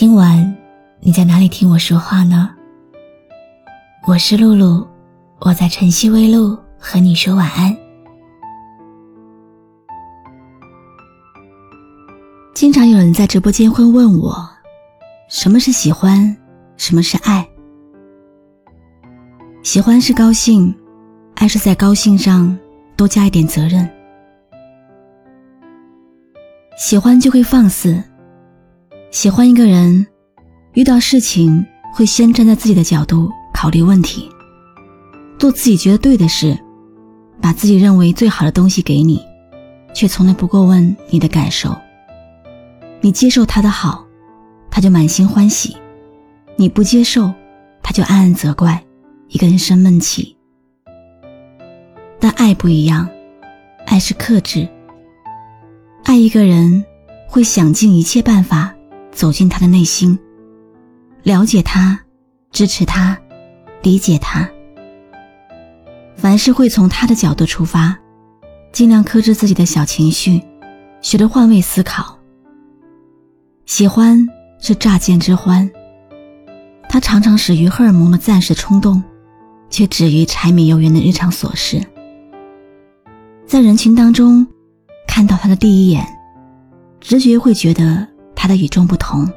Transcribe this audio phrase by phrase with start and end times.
[0.00, 0.56] 今晚
[1.00, 2.54] 你在哪里听我说话呢？
[4.06, 4.86] 我是露露，
[5.40, 7.76] 我在晨曦微露和你说晚安。
[12.54, 14.48] 经常有人在直播间会问我，
[15.28, 16.36] 什么是喜欢，
[16.76, 17.44] 什么是爱？
[19.64, 20.72] 喜欢是高兴，
[21.34, 22.56] 爱是在高兴上
[22.94, 23.90] 多加一点责任。
[26.76, 28.00] 喜欢就会放肆。
[29.10, 30.06] 喜欢一个人，
[30.74, 31.64] 遇到事情
[31.94, 34.28] 会先站在自己的角度考虑问题，
[35.38, 36.56] 做自己觉得对的事，
[37.40, 39.20] 把自己认为最好的东西给你，
[39.94, 41.74] 却从来不过问你的感受。
[43.00, 44.04] 你接受他的好，
[44.70, 45.74] 他就满心欢喜；
[46.56, 47.32] 你不接受，
[47.82, 48.84] 他就暗暗责怪，
[49.28, 50.36] 一个人生闷气。
[52.20, 53.08] 但爱不一样，
[53.86, 54.68] 爱是克制。
[56.04, 56.84] 爱一个人，
[57.26, 58.74] 会想尽一切办法。
[59.18, 60.16] 走进他的内心，
[61.24, 61.98] 了解他，
[62.52, 63.18] 支持他，
[63.82, 64.48] 理解他。
[66.14, 67.98] 凡事会从他的角度出发，
[68.70, 70.40] 尽量克制自己的小情绪，
[71.00, 72.16] 学着换位思考。
[73.66, 74.24] 喜欢
[74.60, 75.68] 是乍见之欢，
[76.88, 79.02] 它常常始于荷尔蒙的暂时冲动，
[79.68, 81.84] 却止于柴米油盐的日常琐事。
[83.48, 84.46] 在人群当中
[85.08, 86.06] 看到他的第一眼，
[87.00, 88.06] 直觉会觉得。
[88.40, 89.28] 他的与众不同，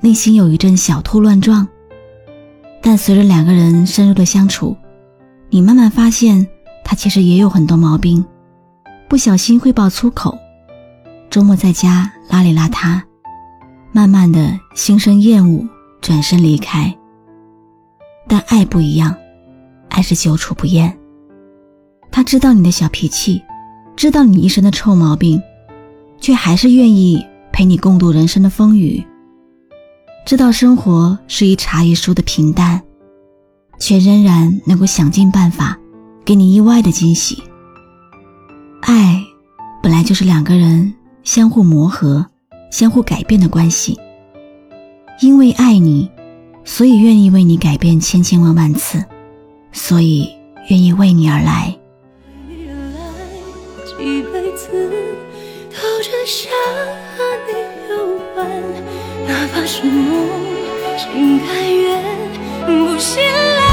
[0.00, 1.68] 内心有一阵小兔乱撞。
[2.80, 4.74] 但随着两个人深入的相处，
[5.50, 6.48] 你慢慢发现
[6.82, 8.24] 他其实也有很多毛病，
[9.08, 10.38] 不小心会爆粗口，
[11.28, 12.98] 周末在家邋里邋遢，
[13.92, 15.68] 慢慢的心生厌恶，
[16.00, 16.96] 转身离开。
[18.26, 19.14] 但爱不一样，
[19.90, 20.98] 爱是久处不厌。
[22.10, 23.42] 他知道你的小脾气，
[23.96, 25.42] 知道你一身的臭毛病，
[26.18, 27.22] 却还是愿意。
[27.58, 29.04] 陪你共度人生的风雨，
[30.24, 32.80] 知道生活是一茶一书的平淡，
[33.80, 35.76] 却仍然能够想尽办法
[36.24, 37.42] 给你意外的惊喜。
[38.82, 39.20] 爱
[39.82, 42.24] 本来就是两个人相互磨合、
[42.70, 43.98] 相互改变的关系。
[45.20, 46.08] 因为爱你，
[46.62, 49.04] 所以愿意为你改变千千万万次，
[49.72, 50.30] 所以
[50.70, 51.76] 愿意为你而来。
[52.46, 53.18] 来
[53.84, 55.07] 几辈子
[56.28, 56.52] 想
[57.16, 57.52] 和你
[57.88, 58.46] 有关。
[59.26, 60.28] 哪怕是梦，
[60.98, 62.04] 心甘愿
[62.66, 63.67] 不醒来。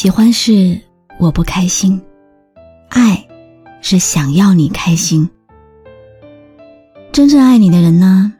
[0.00, 0.80] 喜欢是
[1.18, 2.00] 我不开心，
[2.88, 3.22] 爱
[3.82, 5.28] 是想要你开心。
[7.12, 8.32] 真正爱你的人呢，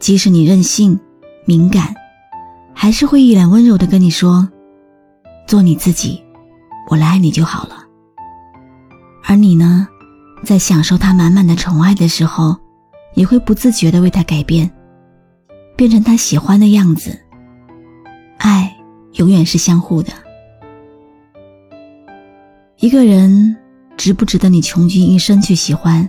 [0.00, 0.98] 即使你任性、
[1.44, 1.94] 敏感，
[2.74, 4.48] 还是会一脸温柔的跟你说
[5.46, 6.20] ：“做你自己，
[6.90, 7.76] 我来爱你就好了。”
[9.22, 9.86] 而你呢，
[10.42, 12.56] 在享受他满满的宠爱的时候，
[13.14, 14.68] 也会不自觉的为他改变。
[15.76, 17.16] 变成他喜欢的样子。
[18.38, 18.76] 爱
[19.12, 20.12] 永远是相互的。
[22.88, 23.54] 一个人
[23.98, 26.08] 值不值得你穷尽一生去喜欢，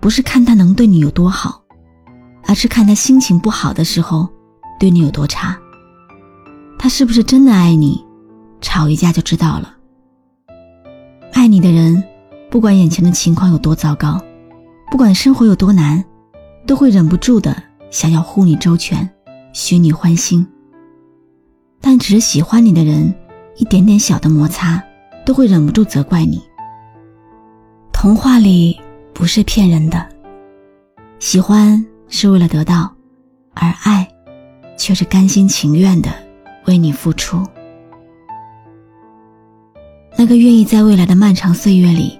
[0.00, 1.62] 不是看他能对你有多好，
[2.46, 4.26] 而是看他心情不好的时候
[4.80, 5.54] 对你有多差。
[6.78, 8.02] 他是不是真的爱你？
[8.62, 9.76] 吵一架就知道了。
[11.34, 12.02] 爱你的人，
[12.50, 14.18] 不管眼前的情况有多糟糕，
[14.90, 16.02] 不管生活有多难，
[16.66, 17.54] 都会忍不住的。
[17.90, 19.06] 想要护你周全，
[19.52, 20.46] 许你欢心。
[21.82, 23.14] 但只是喜欢你的人，
[23.58, 24.82] 一点点小的摩擦，
[25.24, 26.42] 都会忍不住责怪你。
[27.92, 28.78] 童话里
[29.12, 30.08] 不是骗人的，
[31.18, 32.92] 喜欢是为了得到，
[33.54, 34.08] 而爱，
[34.76, 36.10] 却是甘心情愿的
[36.66, 37.40] 为你付出。
[40.16, 42.18] 那个愿意在未来的漫长岁月里，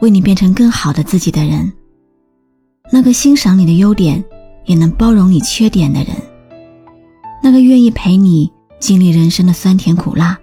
[0.00, 1.72] 为你变成更好的自己的人，
[2.90, 4.24] 那个欣赏你的优点，
[4.64, 6.16] 也能包容你缺点的人，
[7.42, 10.38] 那个愿意陪你经历人生的酸甜苦辣，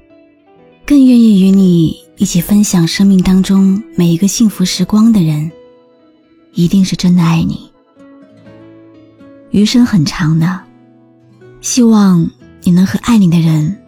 [0.85, 5.49] 更愿意与你一起分享生命当中每一个幸福时光的人，
[6.53, 7.71] 一定是真的爱你。
[9.51, 10.59] 余生很长的，
[11.61, 12.29] 希望
[12.63, 13.81] 你能和爱你的人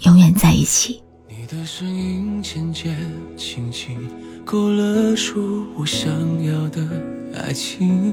[0.00, 1.00] 永远在一起。
[1.28, 2.96] 你的声音渐渐
[3.36, 3.96] 清晰，
[4.44, 6.10] 勾勒出我想
[6.44, 6.84] 要的
[7.32, 8.12] 爱情。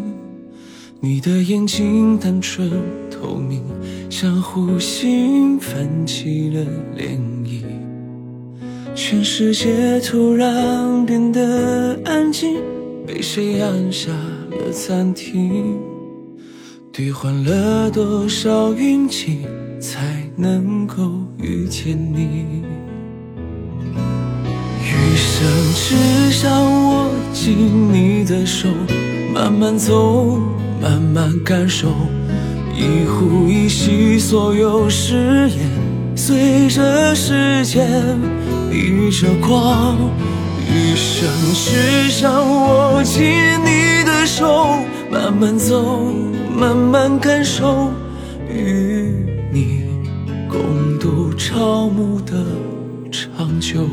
[1.00, 2.72] 你的眼睛单纯
[3.10, 3.64] 透明，
[4.12, 6.62] 像湖心泛起了
[6.96, 7.64] 涟漪。
[9.00, 12.56] 全世界突然变得安静，
[13.06, 15.78] 被谁按下了暂停？
[16.92, 19.46] 兑换了多少运气，
[19.80, 22.64] 才能够遇见你？
[24.82, 26.52] 余生只想
[26.90, 28.68] 握紧你的手，
[29.32, 30.40] 慢慢走，
[30.82, 31.90] 慢慢感受，
[32.76, 35.70] 一呼一吸，所有誓言，
[36.16, 37.88] 随着时间
[38.78, 39.98] 逆着光。
[40.70, 43.24] 余生只想握紧
[43.64, 44.78] 你的手，
[45.10, 46.14] 慢慢走，
[46.56, 47.92] 慢慢感受，
[48.50, 49.84] 与你
[50.50, 52.46] 共度朝暮的
[53.12, 53.88] 长久。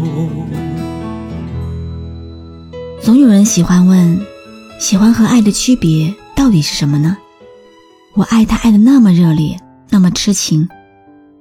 [3.00, 4.20] 总有人喜欢问，
[4.78, 7.16] 喜欢和爱的区别到底是什么呢？
[8.14, 9.56] 我爱他爱的那么热烈，
[9.90, 10.68] 那么痴情，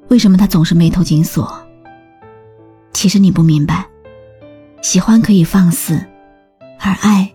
[0.09, 1.62] 为什么他总是眉头紧锁？
[2.93, 3.85] 其实你不明白，
[4.81, 6.01] 喜欢可以放肆，
[6.79, 7.29] 而爱，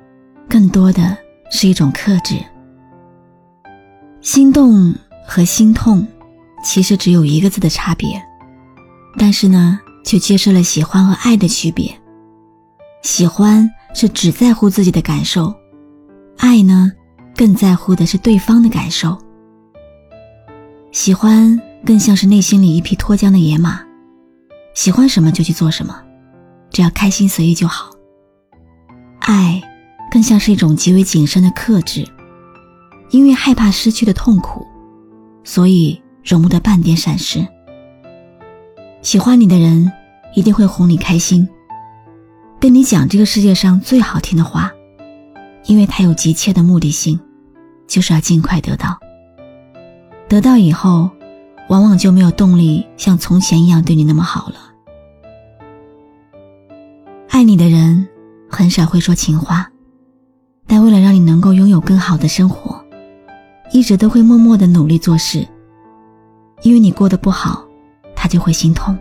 [0.48, 1.16] 更多的
[1.50, 2.36] 是一种克制。
[4.20, 4.94] 心动
[5.26, 6.06] 和心痛，
[6.64, 8.22] 其实只有一个字的差别，
[9.18, 11.94] 但是呢，却揭示了喜欢和爱的区别。
[13.02, 13.68] 喜欢。
[13.94, 15.52] 是只在乎自己的感受，
[16.36, 16.92] 爱呢，
[17.34, 19.16] 更在乎的是对方的感受。
[20.92, 23.80] 喜欢更像是内心里一匹脱缰的野马，
[24.78, 26.00] 喜欢什么就去做什么，
[26.70, 27.90] 只要开心随意就好。
[29.18, 29.60] 爱
[30.08, 32.06] 更像是一种极为谨慎的克制，
[33.10, 34.64] 因为害怕失去的痛苦，
[35.42, 37.44] 所以容不得半点闪失。
[39.02, 39.90] 喜欢你的人
[40.36, 41.48] 一定会哄你开心。
[42.60, 44.70] 跟你讲这个世界上最好听的话，
[45.64, 47.18] 因为他有急切的目的性，
[47.88, 48.96] 就是要尽快得到。
[50.28, 51.10] 得到以后，
[51.68, 54.66] 往往就没有动力像从前一样对你那么好了。
[57.38, 58.04] 爱你的人
[58.50, 59.70] 很少会说情话，
[60.66, 62.84] 但为了让你能够拥有更好的生活，
[63.70, 65.46] 一直都会默默的努力做事。
[66.62, 67.64] 因为你过得不好，
[68.16, 68.98] 他就会心痛。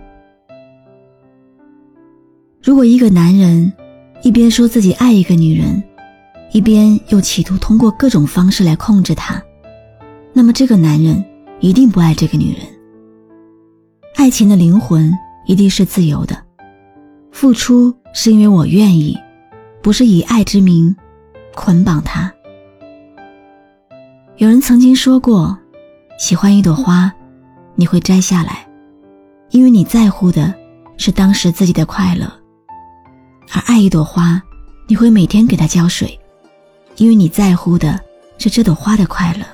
[2.62, 3.74] 如果一个男人
[4.22, 5.84] 一边说自己爱一个女人，
[6.51, 9.42] 一边又企图通过各种方式来控制她，
[10.31, 11.25] 那么这个男人
[11.60, 12.62] 一定不爱这个女人。
[14.13, 15.12] 爱情的灵魂
[15.48, 16.38] 一定是自由的，
[17.31, 19.18] 付出是因为我愿意，
[19.81, 20.95] 不是以爱之名
[21.53, 22.31] 捆绑他。
[24.38, 25.57] 有人曾经说过，
[26.19, 27.12] 喜欢一朵花，
[27.75, 28.68] 你会摘下来，
[29.50, 30.53] 因为你在乎的
[30.97, 32.31] 是当时自己的快乐。
[33.53, 34.41] 而爱一朵花，
[34.88, 36.19] 你会每天给它浇水，
[36.97, 38.00] 因为你在乎的
[38.38, 39.46] 是这朵花的快乐。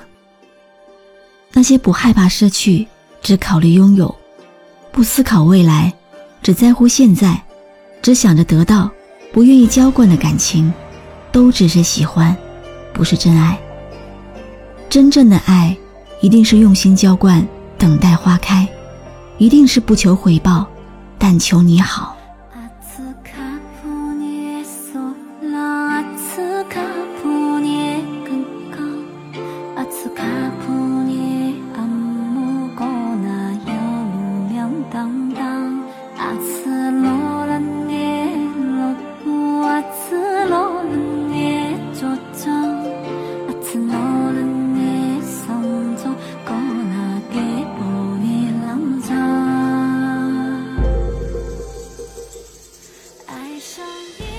[1.52, 2.86] 那些不害怕失去，
[3.22, 4.12] 只考虑拥有，
[4.90, 5.92] 不思考未来，
[6.42, 7.40] 只在乎现在，
[8.04, 8.90] 只想着得到，
[9.32, 10.70] 不愿意浇灌的感情，
[11.32, 12.36] 都只是喜欢，
[12.92, 13.58] 不是真爱。
[14.90, 15.74] 真正的爱，
[16.20, 18.68] 一定是用心浇灌，等待花开，
[19.38, 20.66] 一定是不求回报，
[21.16, 22.13] 但求你好。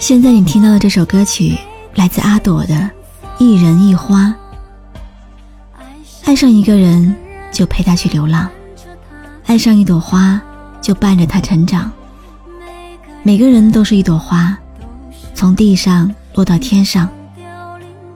[0.07, 1.57] 现在你听到的这首歌曲
[1.95, 2.75] 来自阿朵的
[3.39, 4.31] 《一人一花》。
[6.25, 7.15] 爱上一个人
[7.51, 8.47] 就陪他去流浪，
[9.47, 10.39] 爱上一朵花
[10.79, 11.91] 就伴着他成长。
[13.23, 14.55] 每个人都是一朵花，
[15.33, 17.09] 从地上落到天上。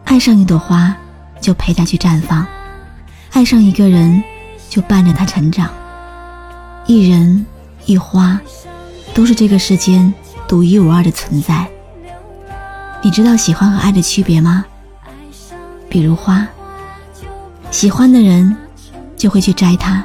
[0.04, 0.96] 爱上一朵花
[1.42, 2.46] 就陪他去绽放，
[3.32, 4.24] 爱上一个人
[4.70, 5.68] 就伴着他成长。
[6.86, 7.44] 一人
[7.88, 8.40] 一花，
[9.12, 10.14] 都是这个世间
[10.48, 11.68] 独一无二的存在。
[13.02, 14.66] 你知道喜欢和爱的区别吗？
[15.90, 16.46] 比如花，
[17.72, 18.56] 喜欢的人
[19.16, 20.04] 就会去摘它，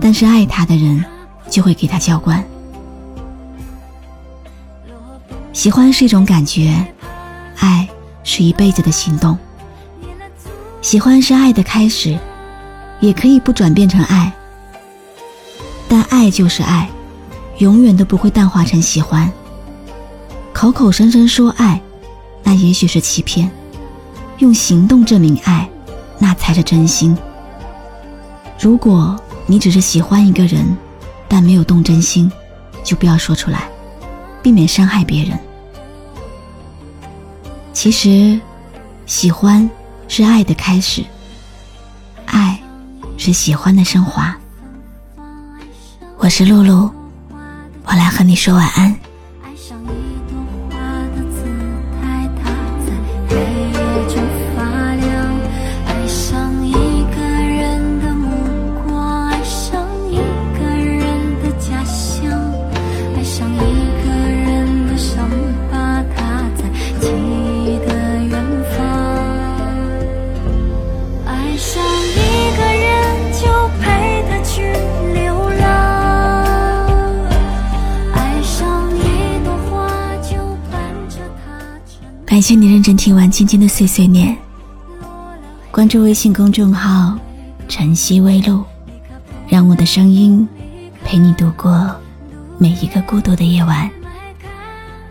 [0.00, 1.04] 但是爱他的人
[1.50, 2.42] 就会给他浇灌。
[5.52, 6.86] 喜欢是一种感觉，
[7.58, 7.86] 爱
[8.24, 9.36] 是一辈子的行动。
[10.80, 12.18] 喜欢是爱的开始，
[13.00, 14.32] 也可以不转变成爱，
[15.88, 16.88] 但爱就是爱，
[17.58, 19.30] 永远都不会淡化成喜欢。
[20.54, 21.80] 口口声声说爱，
[22.48, 23.46] 那也许是欺骗；
[24.38, 25.68] 用行动证明爱，
[26.18, 27.14] 那才是真心。
[28.58, 29.14] 如果
[29.44, 30.64] 你只是喜欢一个人，
[31.28, 32.32] 但没有动真心，
[32.82, 33.68] 就不要说出来，
[34.42, 35.38] 避免伤害别人。
[37.74, 38.40] 其实，
[39.04, 39.68] 喜欢。
[40.10, 41.04] 是爱的开始，
[42.24, 42.58] 爱
[43.18, 44.34] 是喜欢的升华。
[46.16, 46.90] 我是露露，
[47.84, 49.07] 我来和你说晚安。
[82.38, 84.38] 感谢你认真听完今天的碎碎念。
[85.72, 87.18] 关注微信公众号
[87.66, 88.62] “晨曦微露”，
[89.48, 90.48] 让我的声音
[91.04, 91.92] 陪你度过
[92.56, 93.90] 每一个孤独的夜晚。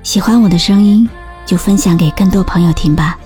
[0.03, 1.05] 喜欢我的声音，
[1.46, 3.19] 就分享给更多朋友听吧。